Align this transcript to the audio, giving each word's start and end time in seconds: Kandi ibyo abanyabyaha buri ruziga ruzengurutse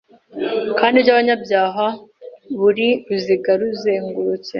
Kandi 0.79 0.95
ibyo 0.97 1.11
abanyabyaha 1.13 1.85
buri 2.59 2.87
ruziga 3.07 3.51
ruzengurutse 3.59 4.49